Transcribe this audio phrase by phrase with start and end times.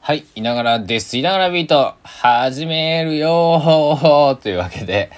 [0.00, 1.16] はい、いながらです。
[1.18, 5.10] いながらビート、始めるよ というわけで、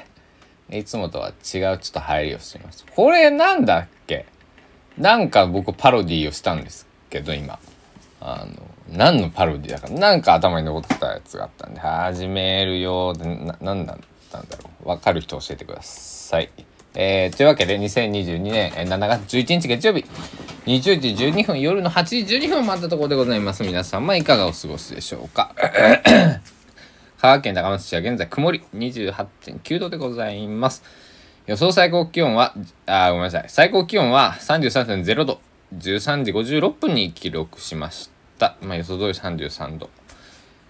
[0.70, 2.84] いつもとは違うちょっと入りをしています。
[2.94, 4.26] これなんだっけ？
[4.98, 7.58] なんか僕パロディーをしたんですけど、今。
[8.20, 8.52] あの、
[8.96, 13.98] 何のパロディーだか、なんか頭に残ってたやつがあったんで、始めるよーって、な、なんだっ
[14.30, 14.88] たんだろう。
[14.88, 16.50] わかる人教えてください。
[16.94, 20.04] えー、というわけで、2022年7月11日月曜日、
[20.66, 23.62] 20時12分、夜の8時12分待ったところでございます。
[23.62, 25.54] 皆様いかがお過ごしでしょうか？
[27.22, 30.82] 香川県高松市は現在曇り28.9度でございます。
[31.46, 32.54] 予想最高気温は、
[32.86, 33.44] あ、ごめんなさい。
[33.48, 35.40] 最高気温は33.0度、
[35.74, 38.56] 13時56分に記録しました。
[38.60, 39.88] まあ予想通り33度。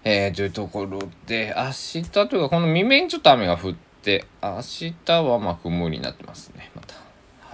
[0.05, 6.95] えー、というところで、明日というか、この未明にちょっと雨が降って、明日はまあ曇りになってますね、また。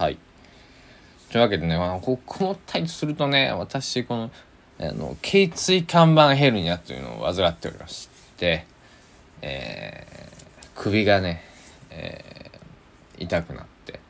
[0.02, 0.18] はい。
[1.30, 4.30] というわけでね、まあ、こう曇ったりするとね、私、この、
[4.80, 8.66] あの、頸椎看板ヘルニアというのを患っておりまして、
[9.42, 10.20] えー
[10.74, 11.42] 首がね、
[11.90, 14.00] えー痛くなって、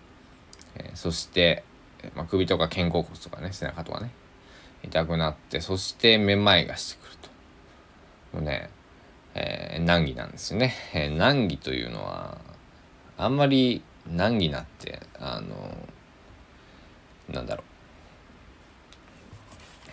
[0.77, 1.65] えーそして、
[2.15, 4.11] まあ、首とか肩甲骨とかね、背中とかね、
[4.83, 7.29] 痛くなって、そしてめまいがしてくると。
[8.39, 8.71] もうね、
[9.35, 10.75] えー難儀なんですよね。
[10.95, 12.39] えー難儀というのは、
[13.17, 15.77] あんまり難儀なって、あの、
[17.33, 17.71] なんだろう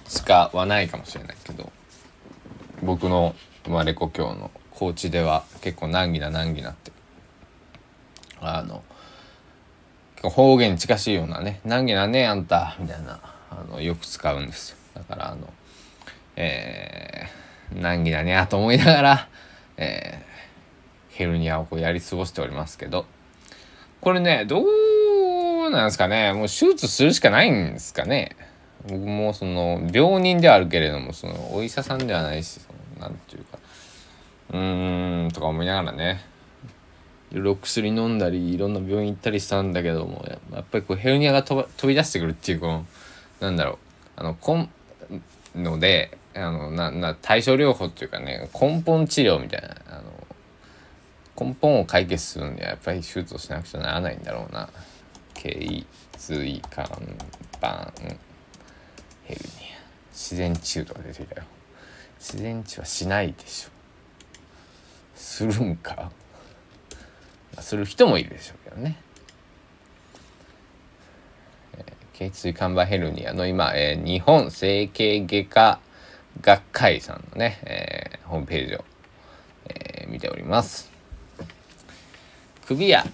[0.09, 1.71] 使わないかもしれないけど
[2.81, 6.91] 僕の生まれ故郷の高知では結構難儀な難儀なって
[8.39, 8.83] あの
[10.23, 15.51] 方言近しいようなね難儀なねあんたみたいなあのよく使うんですよだからあの
[16.35, 17.27] えー、
[17.73, 19.27] 難儀だねと思いながら、
[19.77, 23.05] えー、ヘルニアをこうやり過ごしておりますけど。
[23.99, 26.33] これねどうなんですかね。
[26.33, 28.35] もう手術するしかないんですかね。
[28.87, 33.57] 僕もその病人ではあるけれどもそのお医者さんではないしそのなんていうか。
[34.51, 36.21] うーんとか思いながらね。
[37.31, 42.85] いろいろ薬飲んだりいろんな病院行ったりしたんだけどもやっぱりこうヘルニアが飛び出してくるっていうこの
[43.41, 43.77] なんだろう。
[44.15, 44.69] あのこん
[45.55, 50.27] のであのなな対症療法っていうかね根本治療みたいなあの
[51.39, 54.69] 根本を解決するにはやっぱり手術をしなくちゃならないんだろうな。
[55.35, 55.85] 頸
[56.17, 56.85] 椎間
[57.59, 57.93] 板
[59.25, 59.77] ヘルニア。
[60.11, 61.43] 自然治癒とか出てきたよ。
[62.19, 63.69] 自然治癒はしないでしょ。
[65.15, 66.11] するんか、
[67.59, 68.97] する人もいるでしょうけどね、
[72.13, 75.79] 頸椎間板ヘルニアの今、えー日本整形外科
[76.41, 78.83] 学会さんのね、えーホームページを、
[79.69, 80.91] えー見ております。
[82.65, 83.05] 首や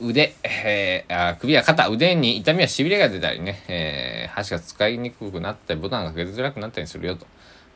[0.00, 7.26] 腕、えーあ首や肩腕に痛みやしびれが出たりね、えー箸が使いにくくなったりボタンがかけづらくなったりするよと。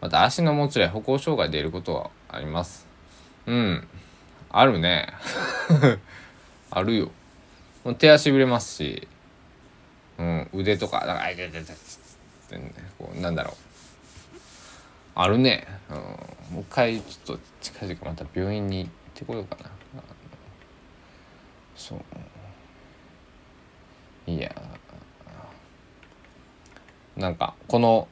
[0.00, 2.86] また足のもつれ歩行障害で出ることはあります。
[3.46, 3.86] うん。
[4.50, 5.08] あるね。
[6.70, 7.10] あるよ。
[7.84, 9.08] もう手足しびれますし、
[10.18, 11.72] うん、腕とかだかあいててて
[12.48, 13.71] てねこうなんだろう。
[15.14, 19.70] あるね、うん、もう一回ちょっと近々また病院に行ってこようかな。
[21.76, 22.00] そう。
[24.30, 24.54] いや。
[27.16, 28.08] なんかこの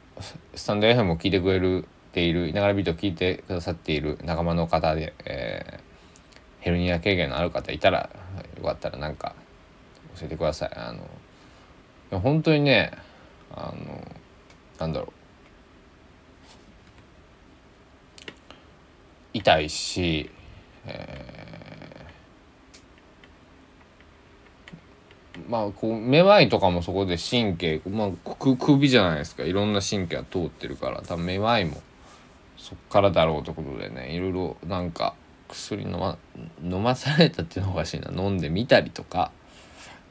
[0.55, 5.91] スタンド FM を聞いてくれるているいながらビートを聞いてくださっている仲間の方で、えー
[6.61, 8.11] ヘルニア経験のある方いたら
[8.59, 9.35] よかったらなんか
[10.19, 10.71] 教えてください。
[10.77, 11.01] あのい
[12.11, 12.93] や本当にね
[13.51, 14.07] あの
[14.79, 15.20] なんだろう。
[19.33, 20.31] 痛いし、
[20.87, 21.41] えー
[25.49, 29.43] まあこうめまいとかもそこで神経、まあ、く首じゃないですか。
[29.43, 31.03] いろんな神経が通ってるから。
[31.03, 31.81] 多分めまいも
[32.57, 35.15] そっからだろうということでねいろいろなんか
[35.49, 36.19] 薬飲ま
[36.63, 38.13] 飲まされたっていうのがおかしいな。
[38.13, 39.33] 飲んでみたりとか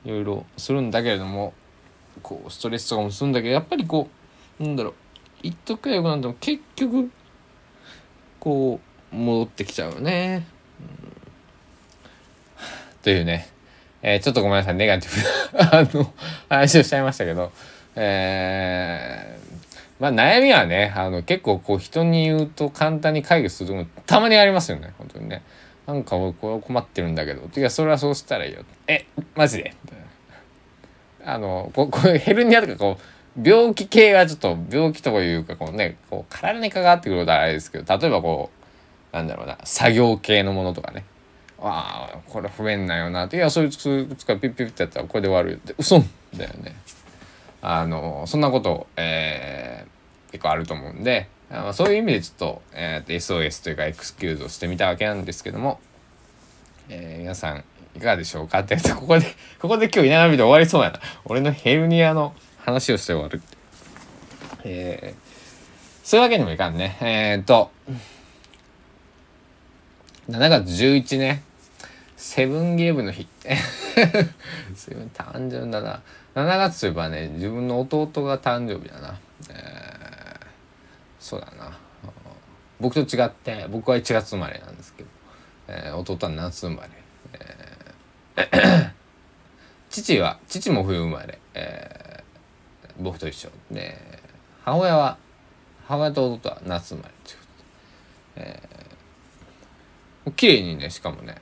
[0.04, 1.54] いろいろするんだけれども
[2.24, 4.10] こうストレスとかもするんだけどやっぱりこ
[4.60, 4.94] うなんだろう。
[5.42, 7.10] 一時はよくなんでも結局
[8.40, 10.46] こう戻ってきちゃうね。
[13.02, 13.48] というね、
[14.02, 16.14] えーちょっとごめんなさいネガティブな あの
[16.50, 17.52] 話をしちゃいましたけど、
[17.96, 19.40] えー
[20.02, 25.44] まあ悩みはねあの結構こう人に言うと簡単に解決するところたまにありますよね本当にね。
[25.86, 27.50] なんか俺これ困ってるんだけど。
[27.54, 28.64] いやそれはそうしたらいいよ。
[28.88, 29.74] えマジで？
[31.26, 32.98] あのここうヘルニアとかこ
[33.38, 38.59] う病気系はちょっと病気とかいうかこうねこう体に関わってくることはあれですけど例えばこう
[39.12, 41.06] なんだろうな作業系のものとかね。
[41.62, 43.38] ああこれ不便なよなって。
[43.38, 45.76] いやそいつそいつかピッピッってやったらこれで終わるよって。
[45.78, 46.04] 嘘
[46.36, 46.76] だよね。
[47.62, 50.00] あのそんなこと、えー
[50.32, 55.80] 結構あると思うんで、あそういう意味でちょっと,、えー、SOS というかエクスキューズをしてみたわけなんですけども、
[56.88, 57.64] えー、皆さん
[57.96, 58.78] いかがでしょうかって。
[58.94, 59.26] ここで
[59.60, 61.00] ここで今日稲波で終わりそうやな。
[61.26, 63.42] 俺のヘルニアの話をして終わる。
[64.64, 66.98] えー、そういうわけにもいかんね。
[67.02, 67.72] えー、っと
[70.30, 71.42] 7月11ね。
[72.16, 73.28] セブンゲームの日。
[74.76, 76.04] セブン誕生だな。
[76.36, 80.46] 7月といえばね自分の弟が誕生日だな、えー、
[81.20, 81.76] そうだな。
[82.80, 85.10] 僕と違って僕は1月生まれなんですけど、
[85.68, 86.90] えー、弟は夏生まれ、
[87.34, 88.92] えー、
[89.90, 93.50] 父は父も冬生まれ、えー、僕と一緒。
[93.72, 93.98] で
[94.64, 95.18] 母親は
[95.88, 97.46] 母親と弟は夏生まれっていうこ
[98.36, 98.89] とで、えー、
[100.32, 101.36] 綺麗にねしかもね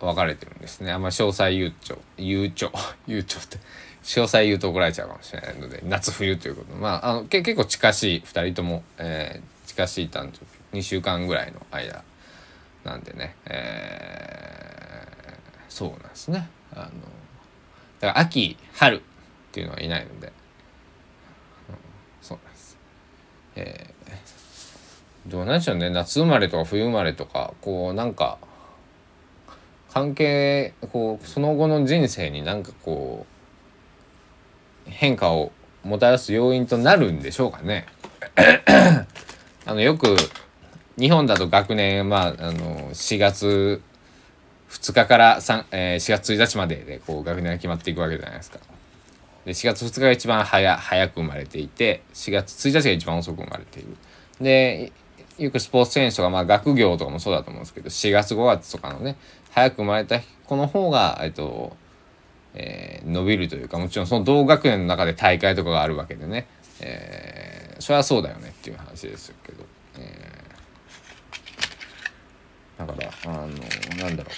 [0.00, 0.92] 分かれてるんですね。
[0.92, 2.72] あんまり詳細言うちょ言うちょ
[3.06, 3.58] 言うちょって
[4.02, 10.64] 詳細言うと怒られちゃうかもしれないので夏冬ということまああのけ結構近しい2人とも、えー、近しい誕生日。
[10.74, 12.02] 2週間ぐらいの間
[12.82, 16.48] なんでね、えー、そうなんですね。
[16.74, 16.84] あの
[18.00, 19.00] だから秋春っ
[19.52, 20.32] ていうのはいないので、うん、
[22.20, 22.76] そうなんです。
[23.56, 24.10] えー、
[25.26, 28.38] どうなんでしょうね夏生まれとか冬生まれとかこうなんか
[29.90, 33.26] 関係こうその後の人生になんかこ
[34.86, 37.86] う変化をもたらす要因となるんでしょうかね。
[39.66, 40.16] あのよく
[40.98, 43.80] 日本だと学年まああの4月
[44.70, 48.58] 2日から3、えー、4月1日まででこう学年が決まっていくわけじゃないですか。
[49.44, 53.96] で4月2日が一番早早く生まれていて4月1日が一番遅く生まれている。
[54.40, 54.92] で
[55.38, 59.16] よくスポーツ選手とか、まあ、学業とかもそうだと思うんですけど4月5月とかのね
[59.50, 61.76] 早く生まれた子の方が、えっと
[62.54, 66.46] えー、伸びるというかもちろんその同学年の中で大会とかがあるわけでね、
[66.80, 69.64] えー、それはそうだよねっていう話ですけど、
[69.98, 74.34] えー、だからあのなんだろう。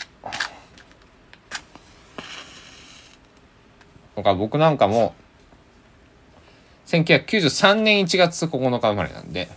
[4.16, 5.14] だか僕なんかも
[6.86, 9.48] 1993年1月9日生まれなんで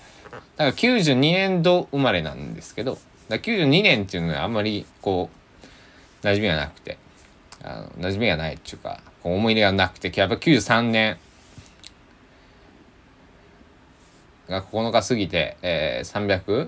[0.60, 2.98] だから92年度生まれなんですけど
[3.30, 6.98] だ92年っていうのはあんまりこう馴染みがなくて、
[7.64, 11.18] あの馴染みがないっていうか、思い入れがなくて、やっぱ93年
[14.50, 16.60] が9日過ぎて、えー、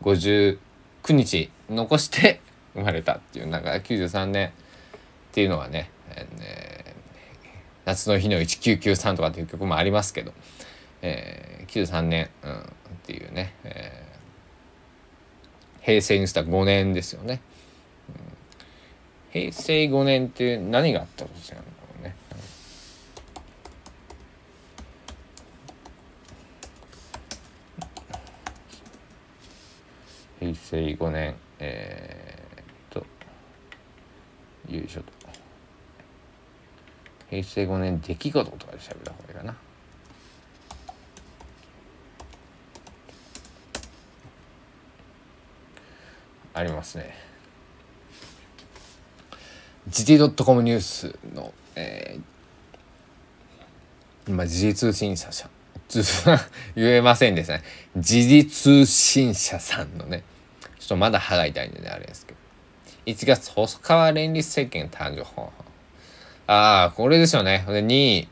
[0.00, 2.40] 359日残して
[2.74, 4.50] 生まれたっていう、なんか93年っ
[5.32, 6.96] ていうのはね、えー、
[7.84, 10.32] 夏の日の1993とかっていう曲もありますけど、
[11.02, 12.62] えー、93年、うん、っ
[13.06, 14.08] ていうね、えー
[15.88, 17.40] 平成にした5年ですよね、
[18.10, 18.12] う
[19.38, 22.14] ん、平成5年って何があった年なんだろうね、
[30.40, 33.06] 平成5年えー、っと
[34.70, 35.12] よいしょと。
[37.30, 39.56] 平成5年出来事とかで調べた方がいいかな。
[46.58, 47.14] ありますね。
[49.86, 55.48] 時事 .com ニュースの、えー、今時事通信社社
[56.74, 57.62] 言えませんですね。
[57.96, 60.24] 時事通信社さんのね。
[60.80, 62.38] ちょっとまだ歯が痛いんでねあれですけど。
[63.06, 65.24] 1月細川連立政権誕生
[66.48, 67.64] ああこれですよね。
[67.68, 68.28] で2位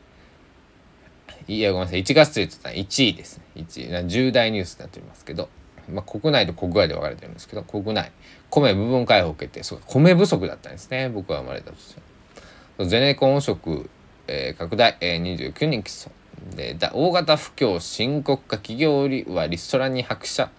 [1.47, 2.03] いやごめんなさい。
[2.03, 3.43] 1月と言ってた1位ですね。
[3.55, 5.47] 1位重大ニュースになっておりますけど。
[5.89, 8.11] まあ、国内と国外で分かれてるんですけど国内。
[8.49, 9.63] 米部分開放決定。
[9.63, 11.09] そう米不足だったんですね。
[11.09, 13.89] 僕が生まれた年ゼネコン食、
[14.27, 16.09] えー、拡大、えー、29人起訴。
[16.55, 20.49] で大型不況深刻化企業売りはリストラに拍車。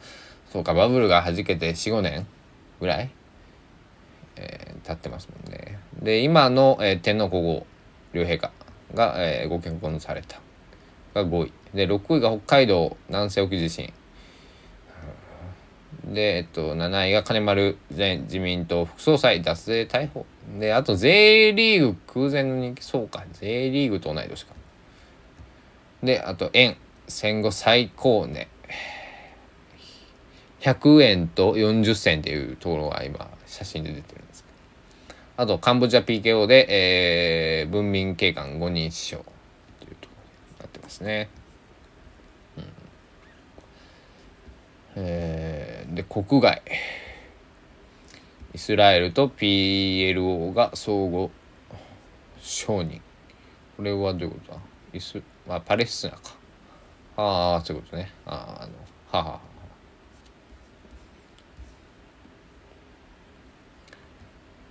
[0.52, 2.26] そうかバブルがはじけて45年
[2.80, 3.10] ぐらい、
[4.36, 5.78] えー、経ってますもんね。
[6.02, 7.66] で今の、えー、天皇皇后
[8.12, 8.50] 両陛下
[8.94, 10.40] が、えー、ご結婚された。
[11.14, 11.52] が5位。
[11.74, 13.92] で6位が北海道南西沖地震。
[16.12, 20.26] で、えっと、7位が金丸前自民党副総裁脱税逮捕。
[20.58, 22.82] で、あと、税リーグ空前の人気。
[22.82, 24.54] そうか、税リーグと同い年か。
[26.02, 26.76] で、あと、円。
[27.08, 28.48] 戦後最高値。
[30.60, 34.48] 100円と40銭っていうところが今、写真で出てるんですけ
[35.38, 39.22] どあと、カンボジア PKO で、えー、文民警官5人死傷
[39.80, 41.28] というところになってますね。
[44.96, 46.62] えー、で国外。
[48.54, 51.28] イスラエルと PLO が相互
[52.40, 53.00] 承認。
[53.76, 54.58] これはどういうことだ？
[54.92, 56.20] イス、まあ、パレスチナか。
[57.16, 58.10] ああそういうことね。
[58.26, 58.72] ああの
[59.10, 59.40] ははは。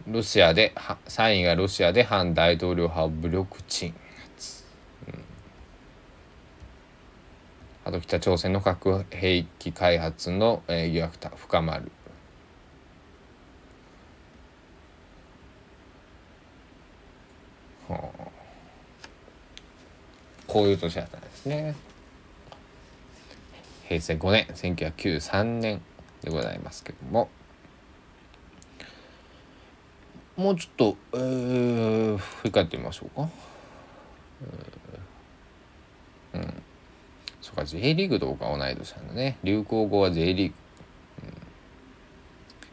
[0.07, 3.93] ロシアで3位がロシアで反大統領派武力鎮
[4.37, 4.63] 圧、
[5.07, 5.23] うん、
[7.87, 11.89] あと北朝鮮の核兵器開発の、えー、疑惑深まる。
[20.47, 21.75] こういう年だったんですね。
[23.87, 25.81] 平成5年1993年
[26.21, 27.29] でございますけども。
[30.35, 33.29] もうちょっと、えー、振り返ってみましょうか。
[34.41, 34.86] えー、
[37.57, 39.37] か、J リーグとか同い年なんだね。
[39.43, 40.55] 流行語は J リーグ。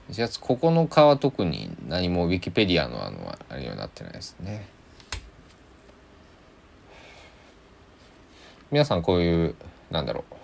[0.08, 4.68] うん、1月9日は特に何もウィキペディアのあのあれにはなってないですね。
[8.70, 9.54] 皆さんこういう
[9.90, 10.34] なんだろう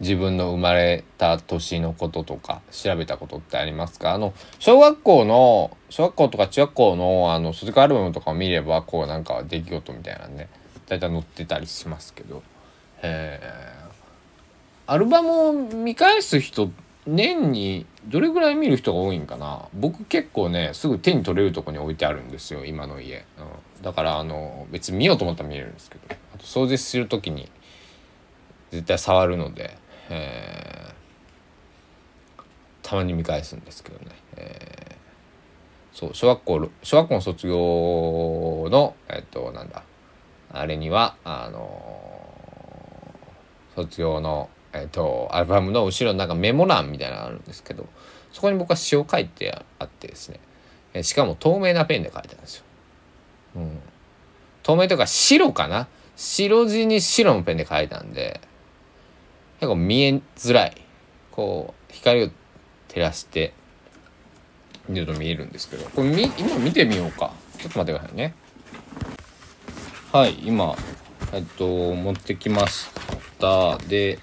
[0.00, 4.12] 自分の生まれた年のこととか調べたことってありますか？
[4.14, 10.48] あの小学校の小学校とか中学校のあの卒業アルバムとかを見ればこうなんか出来事みたいなね
[10.86, 12.42] 大体載ってたりしますけど。
[13.02, 13.72] え
[14.86, 16.70] アルバムを見返す人
[17.06, 19.68] 年にどれぐらい見る人が多いんかな？
[19.74, 23.24] 僕結構ねすぐ手に取れるとこに置いてあるんですよ今の家、
[23.76, 26.02] うん、だからあの別に見ようと思ったら見れるんですけど。
[26.34, 27.50] あと掃除する時に
[28.70, 29.76] 絶対触るので
[30.10, 32.42] えー、
[32.82, 39.82] たまに見返すんですけどね、えー、そう小学校小学校の卒業のえっとなんだ？
[40.54, 47.86] あれにはあのー、卒業のえっとアルバムの後ろのなんかメモ欄みたいなのがあるんですけど
[48.32, 50.40] そこに僕は詩を書いてあってですね、
[50.94, 52.64] えー、しかも透明なペンで書いてあるんですよ。
[53.56, 53.78] うん、
[54.62, 55.88] 透明というか白かな？
[56.16, 58.40] 白地に白のペンで書いたんで
[59.60, 60.80] 結構見えづらい。
[61.32, 62.30] こう光を
[62.88, 63.52] 照らして
[64.88, 67.32] 見ると見えるんですけどこれみ今見てみようか。
[67.58, 68.34] ちょっと待ってくださいね。
[70.14, 70.76] はい今
[71.32, 72.86] えっと持ってきまし
[73.40, 73.78] た。
[73.78, 74.20] で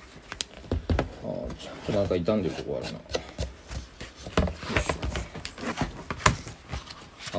[1.22, 1.26] あ
[1.60, 3.00] ちょっとなんか傷んでるとこあるな。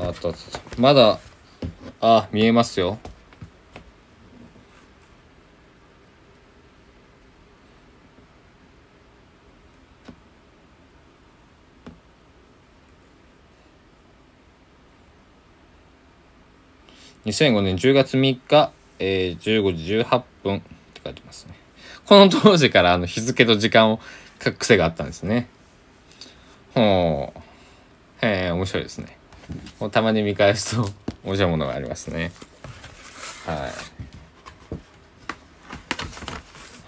[0.07, 0.29] あった
[0.77, 1.19] まだ
[2.03, 2.99] あ見えますよ。
[17.27, 20.61] 2005年10月3日、えー、15時18分っ
[20.93, 21.55] て書いてますね。
[22.05, 24.01] この当時からあの日付と時間を
[24.43, 25.49] 書く癖があったんですね。
[26.75, 27.41] ほう。
[28.27, 29.17] へえ、面白いですね。
[29.79, 30.91] もうたまに見返すと
[31.25, 32.33] 面白いものがありますね。
[33.47, 33.73] はい。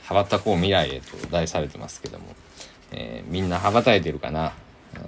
[0.06, 2.26] 羽ばたこう未来へと題されてますけども、
[2.90, 4.52] えー、みんな羽ばたいてるかな。
[4.96, 5.02] うん、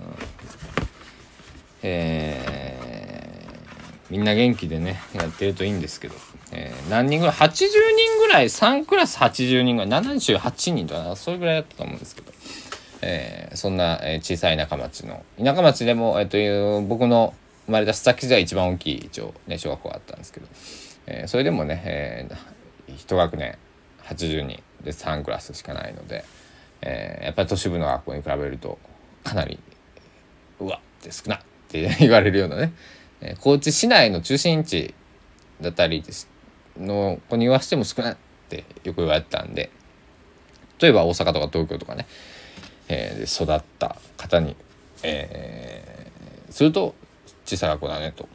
[1.83, 2.56] えー
[4.11, 6.15] みんな元気でねやってるといいんですけど、
[6.53, 12.33] えー、何人ぐらい？80人ぐらい？3クラス80人ぐらい？78人とかそれぐらいだったと思うんですけど、
[13.03, 15.25] えー、そんな、え小さい田舎町の。
[15.39, 17.35] 田舎町でも、えー、という僕の
[17.67, 20.47] 生まれた須崎市では一番大きい一応ね小学校があったんですけど、
[21.07, 23.59] えー、それでもね、えー、1学年
[24.05, 26.25] 80人で3クラスしかないので、
[26.83, 28.79] えー、やっぱり都市部の学校に比べると
[29.25, 29.59] かなり
[30.61, 32.73] うわって少なって言われるようなね
[33.21, 34.95] え、高知市内の中心地
[35.61, 36.03] だったり
[36.79, 38.17] の子に言わしても少ないっ
[38.49, 39.71] てよく言われてたんで
[40.79, 42.07] 例えば大阪とか東京とかね、
[42.89, 44.55] えー、育った方に、
[45.03, 46.95] えー、すると
[47.45, 48.29] 小さい学校だねと。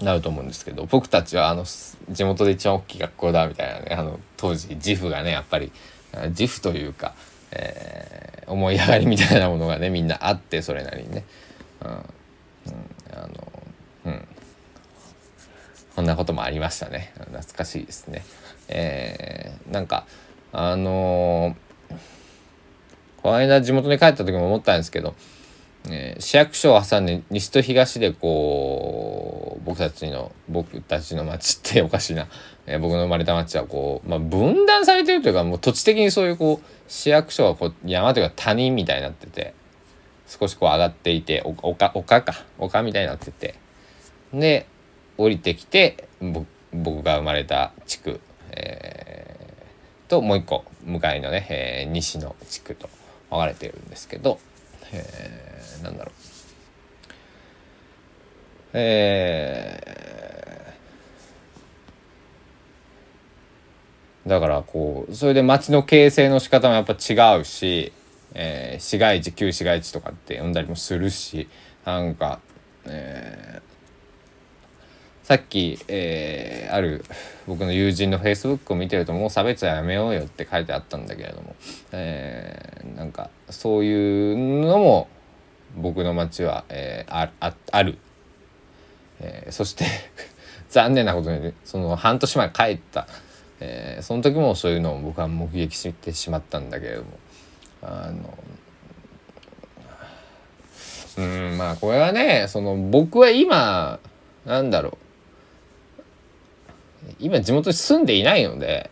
[0.00, 5.70] なると思うんですけど僕たちはあの地元で一番大きい学校だみたいなねあの当時自負がねやっぱり
[6.30, 7.14] 自負というか、
[7.52, 11.24] えー、思い上がりみたいなものがねみんなあってそれなりにね。
[11.84, 13.52] うん、あの
[14.06, 14.28] うん。
[15.94, 17.12] こんなこともありましたね。
[17.18, 18.24] 懐かしいですね。
[18.68, 20.06] えー、なんか
[20.52, 21.94] あのー、
[23.22, 25.14] この間地元に帰った時も思ったんですけど、
[25.90, 32.28] えー、市役所を挟んで西と東でこう僕たちの僕たちの町っておかしいな、
[32.66, 39.54] えー、僕の生まれた町はこう、まあ、分断されてるというかもう土地的にそういうこう市役所はこう山というか谷みたいになってて。
[40.38, 43.54] 少しこう上がっていて丘丘か丘みたいになってて。
[44.32, 44.66] で
[45.18, 46.08] 降りてきて
[46.72, 48.20] 僕が生まれた地区、
[48.50, 52.88] えー、ともう一個向かいのね、えー、西の地区と
[53.28, 54.40] 分かれてるんですけど、
[54.92, 56.14] えー、なんだろう。
[58.74, 59.92] え
[64.26, 67.92] だからこうそれで街の形成の仕方もやっぱ違うし、
[68.34, 71.48] えー、市街地旧市街地とかって呼んだりもするし
[71.84, 72.40] なんか、
[72.84, 77.04] えー、さっき、えー、ある
[77.46, 81.54] 僕の友人のフェイスブックを見てるともう差別はやめようよって書いてあったんだけれども、
[81.92, 85.08] えー、なんかそういうのも
[85.76, 87.98] 僕の町は、えー、ああある、
[89.20, 89.86] えー、そして
[90.68, 93.06] 残念なことにその半年前帰った、
[93.60, 97.10] えー、その時もそういうのを僕は目撃してしまったんだけれども。
[97.82, 98.38] あの
[101.18, 101.22] う
[101.54, 103.98] んまあこれはねその僕は今
[104.46, 104.98] なんだろ
[107.08, 108.90] う今地元に住んでいないので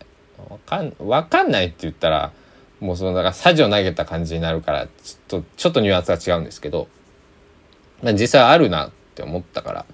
[0.49, 2.33] わかんわかんないって言ったら
[2.81, 6.89] もうそのだからサジを投げた感じになるからちょっとちょっとニュアンスが違うんですけど、
[8.03, 9.87] まあ、実際あるなって思ったから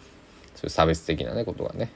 [0.55, 1.91] そういう差別的なねことがね。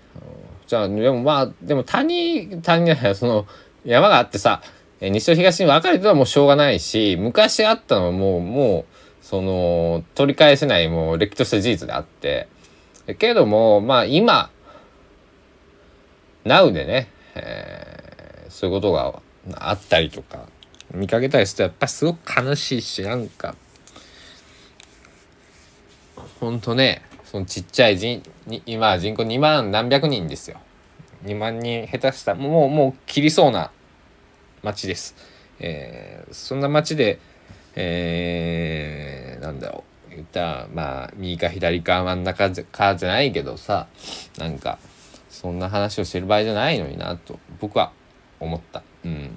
[0.67, 3.47] じゃあでもまあでも谷谷じゃないその
[3.85, 4.63] 山があってさ
[5.01, 12.49] 西と東に分かれてはもうしょうがないし昔あったのはもうもうその取り返せないもうれっきとした事実であって。
[13.19, 14.51] けどもまあ今
[16.45, 19.21] Now でね、えー、そういうことが
[19.55, 20.47] あったりとか
[20.93, 23.55] 見かけたりするとやっぱすごく悲しいしなんか
[26.41, 28.23] ほんとねそのちっちゃい人
[28.67, 30.59] 今人口2万何百人ですよ。
[31.25, 33.71] 2万人下手したもうもう切りそうな
[34.63, 35.15] 町です、
[35.59, 37.19] えー、そんな町で
[37.77, 40.11] えー、なんだろう。
[40.11, 43.87] 言ったらまあ右か左か真ん中かじゃないけどさ
[44.39, 44.81] なんか
[45.29, 47.93] そんな話をしてる場合じゃないのになと僕は
[48.41, 48.83] 思った。
[49.05, 49.31] うん、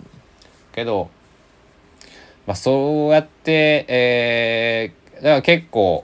[0.72, 1.10] けど、
[2.48, 6.04] まあ、そうやって、えー、だから結構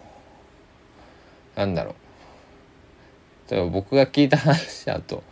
[1.56, 1.96] なんだろ
[3.48, 3.52] う。
[3.52, 5.24] 例えば僕が聞いた話だと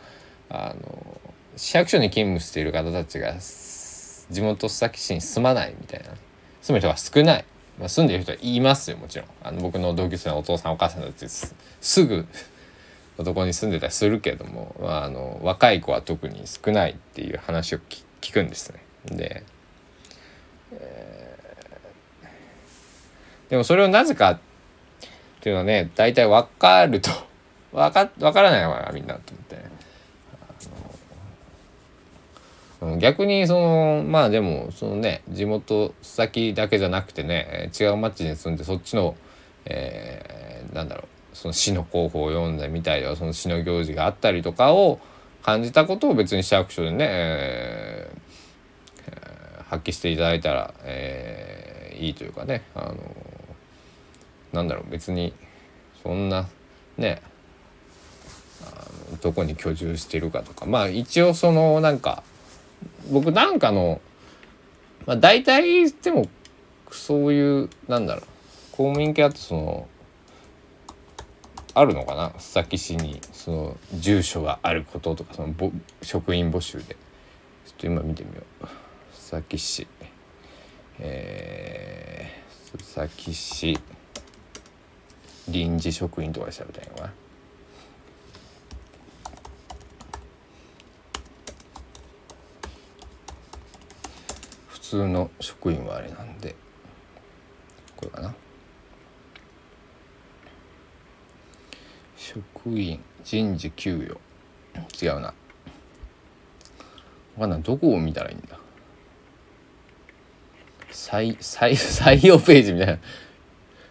[0.49, 1.21] あの
[1.55, 3.39] 市役所に勤務している方たちが
[4.29, 6.09] 地元須崎市に住まないみたいな
[6.61, 7.45] 住む人が少ない、
[7.79, 11.27] まあ、住んでる人はいますよもちろんあの僕の同級生のお父さんお母さんたち
[11.81, 12.25] すぐ
[13.23, 17.79] どこに住んでたりするけども、まあ、あの若い子は特に少ないっていう話を
[18.21, 18.83] 聞くんですね。
[19.05, 19.43] で、
[20.73, 24.39] えー、でもそれをなぜかっ
[25.41, 27.09] ていうのはね大体分かると
[27.71, 29.66] 分か分からないのかなみんなと思ってね。
[32.99, 39.15] 逆にそのまあでもそのね地元先だけじゃなくてね違う町に住んでそっちの、
[39.65, 44.99] えー、なんだろうその詩の候補を読んでみたりとかその詩の行事があったりとかを
[45.41, 52.97] 感じたことを別に市役所でね、えー、発揮していただいたら、えー、いいというかねあの
[54.53, 55.33] なんだろう別に
[56.03, 56.47] そんな
[56.97, 57.21] ね
[59.21, 62.23] どこに居住してるかとかまあ一応そのなんか
[63.11, 64.01] 僕なんかの、
[65.05, 66.27] まあ、大体でも
[66.91, 68.23] そういうなんだろう。
[68.71, 69.87] 公務員系だとその
[71.73, 72.29] あるのかな？
[72.31, 75.53] 須崎市にその住所があることとかその
[76.01, 76.95] 職員募集で。
[77.65, 78.65] ちょっと今見てみよう。
[78.65, 78.69] 須
[79.13, 79.87] 崎市
[80.99, 83.77] えー、須崎市
[85.47, 87.13] 臨時職員とかで調べたいのかな？
[94.89, 96.55] 通の職員はあれなんで
[97.97, 98.33] これかな。
[102.15, 104.17] 職員人事給与。
[105.05, 105.27] 違うな。
[105.27, 105.33] わ
[107.39, 107.61] かんない。
[107.63, 108.59] どこを見たらいいんだ。
[110.91, 112.99] 採採 採用ページみたいな。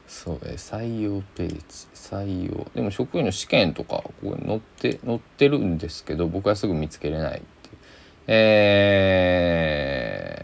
[0.06, 1.56] そうえ採用ページ。
[1.94, 2.64] 採用。
[2.74, 7.76] でも職員の試験とかここに載って載ってるんですけど僕はすぐ見つけれないっていう。
[8.28, 10.35] えー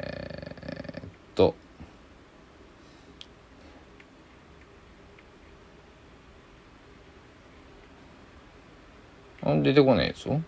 [9.63, 10.43] 出てこないですよ。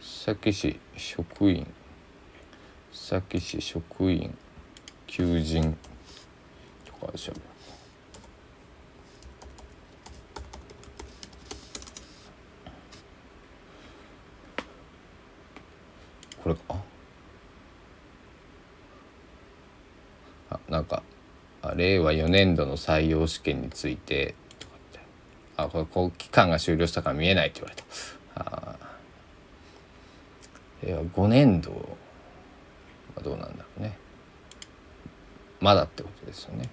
[0.00, 1.66] 佐市職員。
[2.92, 4.36] 佐市職員。
[5.06, 5.76] 求人。
[6.84, 7.32] とかでしょ。
[16.42, 16.76] これか？
[20.50, 21.02] あなんか
[21.74, 24.36] 令和4年度の採用試験について
[25.56, 27.84] あこれこう期間が終了したから見えないって言われた。
[28.34, 28.76] あ
[30.82, 31.70] 5年度
[33.16, 33.96] はどうなんだろうね。
[35.60, 36.68] まだってことですよね。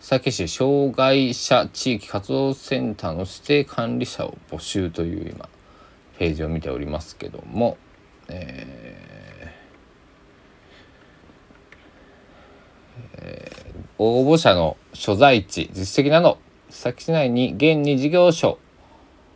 [0.00, 5.48] 佐木市障害者地域活動センターの指定管理者を募集という今
[6.18, 7.76] ページを見ておりますけども、
[8.28, 9.35] えー
[13.18, 13.66] えー
[13.98, 18.58] 応募者の所在地実績など佐木市内に現に事業所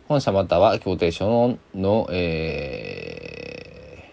[0.07, 4.05] 本社または協定書のの、え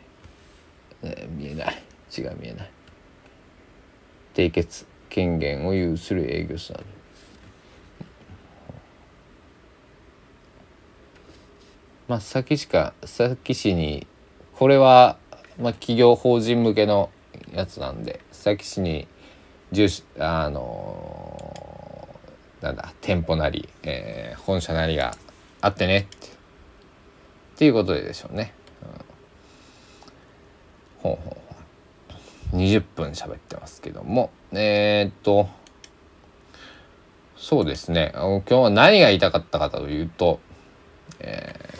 [1.04, 1.84] ーえー見えない。
[2.18, 2.70] 違う見えない。
[4.36, 6.86] 締結権限を有する営業所など
[12.08, 14.08] まあ佐木市か佐木市に
[14.54, 15.18] これは、
[15.60, 17.10] まあ、企業法人向けの
[17.52, 19.08] やつなんで佐木市に
[19.72, 19.88] 住
[20.20, 22.08] あの
[22.62, 25.16] なんだ店舗なり、えー本社なりが
[25.62, 26.08] あってね。
[27.56, 28.54] っていうことででしょうね。
[28.82, 28.86] う
[31.10, 31.38] ん、ほうほ
[32.54, 34.32] う20分喋ってますけども。
[34.54, 35.50] えー、っと。
[37.36, 38.14] そうですね。
[38.16, 40.40] 今日は何が言いたかったかというと、
[41.20, 41.78] えー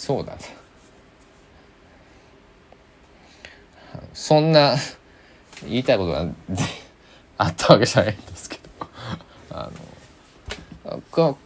[0.00, 0.38] そうだな
[4.14, 4.76] そんな
[5.64, 6.26] 言いたいことが
[7.38, 8.86] あったわけじゃないんですけど。
[9.50, 9.70] あ
[10.84, 11.38] のこ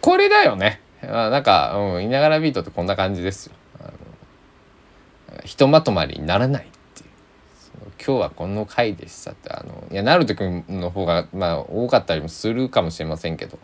[0.00, 0.80] これだよね。
[1.02, 3.54] まあなんか、うん、いながらビートってこんな感じですよ。
[5.44, 7.10] ひとまとまりにならないっていう。
[8.04, 9.50] 今日はこの回でしたって。
[9.50, 13.58] あのいやなるとくんの方がまあ多かったりもするかもしれませんけど、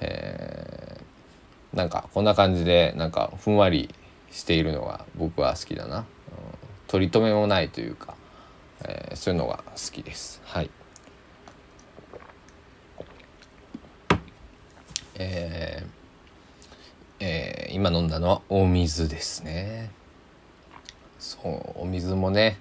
[0.00, 1.04] えー
[1.74, 3.92] なんかこんな感じでなんかふんわり
[4.30, 6.04] しているのが僕は好きだな、うん、
[6.86, 8.14] 取り留めもないというか、
[8.84, 10.40] えーそういうのが好きです。
[10.44, 10.70] はい。
[15.16, 15.86] えー
[17.20, 19.90] えー今飲んだのはお水ですね。
[21.18, 22.58] そうお水もね、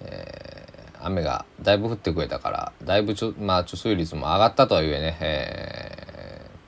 [0.00, 0.68] えー
[1.00, 6.58] 雨がだいぶ降ってくれたからだいぶちょまあ貯水率も上がったとはいえね、えー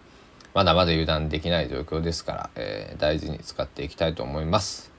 [0.55, 4.91] まだまだ油断できない状況ですから、えー大事に使っていきたいと思います。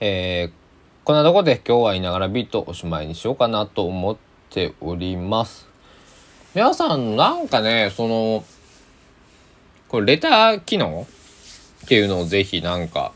[0.00, 0.63] えー
[1.04, 4.16] こんなとこで今日はいながらビートおしまいにしようかなと思っ
[4.48, 5.68] ております。
[6.54, 8.42] 皆さんなんかねその
[9.88, 11.06] これレター機能
[11.84, 13.12] っていうのをぜひなんか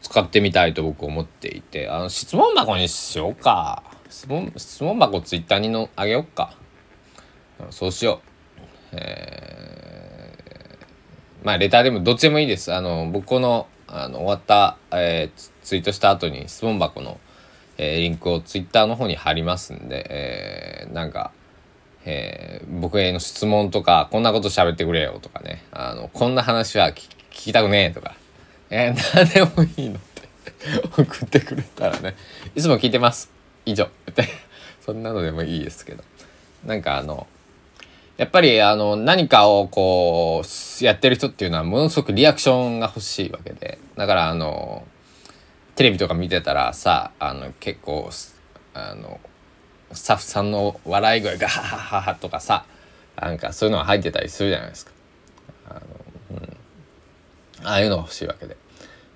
[0.00, 3.82] 使ってみたいと僕思っていてあの質問箱にしようか。
[4.08, 6.56] 質問質問箱ツイッターにのあげようか。
[7.68, 8.22] そうしよ
[8.92, 8.96] う。
[8.96, 12.72] えーまあレターでもどっちでもいいです。
[12.72, 17.18] あの僕このあの終わった、えーツイートした後に質問箱の、
[17.78, 21.32] えーリンクをツイッターの方に貼りますんで、えーなんか、
[22.04, 28.14] えー僕への質問とかこんなこと喋ってくれよとかねあのこんな話は聞聞きたくねえとか、
[28.70, 30.28] えー何でもいいのって
[31.02, 32.14] 送ってくれたらね
[32.54, 33.30] いつも聞いてます。
[33.64, 33.84] 以上。
[33.84, 34.24] って
[34.80, 36.02] そんなのでもいいですけど。
[36.64, 37.26] なんかあの
[38.16, 43.78] やっぱりあの何かをこうやってる人っていうのはものすごくリアクションが欲しいわけで。
[43.96, 44.84] だからあの
[45.74, 48.10] テレビとか見てたらさあの結構
[48.74, 49.20] あの
[49.92, 52.64] スタッフさんの笑い声がハハハハとかさ
[53.16, 54.92] なんかそういうのが入ってたりするじゃないですか。
[55.68, 55.80] あの
[56.30, 58.56] うん、ああいうのが欲しいわけで、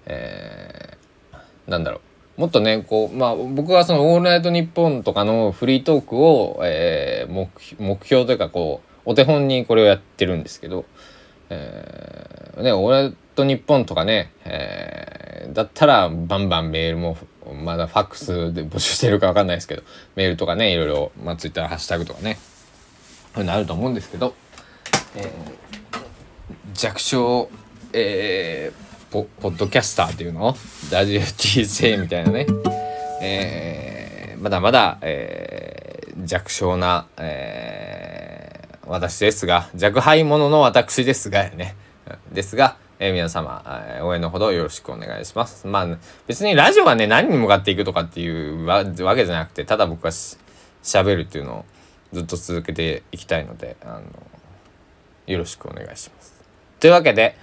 [0.06, 0.96] えー
[1.70, 2.00] なんだろ
[2.38, 2.40] う。
[2.42, 10.84] もっとねこうまあ僕はその「オールナイトニッポン」とかのフリートークを、えー目目標というかこうお手本にこれをやってるんですけど、
[11.48, 15.15] えーね「オールナイトニッポン」とかね、えー
[15.56, 17.16] だったらバンバンメールも
[17.64, 19.82] まだファックスで募集してるか分かんないですけど
[20.14, 22.38] メールとかねいろいろ、まあ、ツイッターハッシュタグとかね
[23.34, 24.34] そういうのあると思うんですけど、
[25.16, 25.30] えー
[26.74, 27.50] 弱小、
[27.94, 30.54] えーポポッドキャスターっていうの？
[30.92, 32.46] ラジオ T 生みたいなね、
[33.22, 41.74] えーまだまだ、えー弱小な、えー私ですが弱敗者の私ですがね。
[42.30, 45.66] ですが、えー皆様、えー応援のほどよろしくお願いします。
[45.66, 50.36] まあ別にラジオがね何に向かっていくとかっていうわわけじゃなくてただ僕がし
[50.82, 51.64] 喋るっていうのを
[52.12, 54.02] ずっと続けていきたいのであの
[55.26, 56.34] よろしくお願いします。
[56.78, 57.36] というわけで、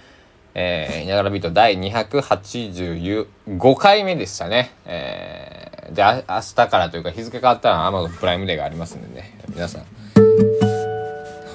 [0.54, 4.72] えー、いながらビート第285回目でしたね。
[4.86, 9.84] えー、で、あ明日からというか日付変わったら Amazon プライムデーがありますんでね、皆さん、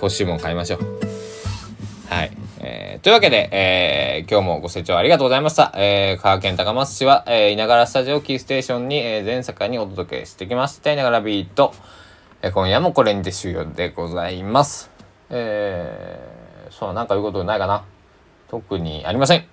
[0.01, 0.99] 欲しいもん買いましょう。
[2.09, 2.31] はい。
[2.61, 5.71] えーというわけで、えー今日もご清聴ありがとうございました。
[5.77, 10.91] えー、香川県高松市は、えー、いながらスタジオキーステーションに、えー全世界にお届けしてきました。
[10.91, 11.73] いながらビート。
[12.41, 14.91] えー今夜もこれにて終了でございます。
[15.29, 17.85] えー、そう、なんか言うことないかな。
[18.49, 19.45] 特にありません。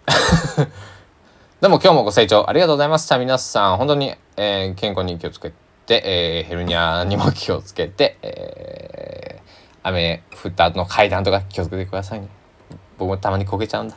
[1.60, 3.18] でも今日もご清聴ありがとうございました。
[3.18, 5.52] 皆さん、本当に、えー健康に気をつけ
[5.86, 9.46] て、えーヘルニアにも気をつけて、えー
[9.88, 12.28] 雨降った後の階段とか気をつけてくださいね
[12.98, 13.96] 僕もたまにこけちゃうんだ。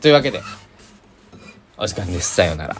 [0.00, 0.40] というわけで
[1.76, 2.36] お時間です。
[2.36, 2.76] さようなら。